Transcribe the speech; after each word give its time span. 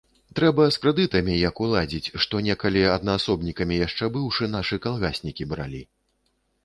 Трэба 0.37 0.63
з 0.75 0.79
крэдытамі 0.83 1.35
як 1.49 1.61
уладзіць, 1.65 2.13
што 2.25 2.41
некалі, 2.47 2.81
аднаасобнікамі 2.95 3.77
яшчэ 3.87 4.05
быўшы, 4.17 4.43
нашы 4.59 4.75
калгаснікі 4.87 5.43
бралі. 5.53 5.81